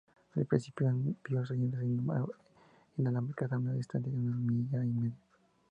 Al 0.35 0.47
principio, 0.47 0.89
envió 0.89 1.45
señales 1.45 1.85
inalámbricas 2.97 3.51
a 3.51 3.59
una 3.59 3.73
distancia 3.73 4.11
de 4.11 4.17
una 4.17 4.35
milla 4.35 4.83
y 4.83 4.87
media. 4.91 5.15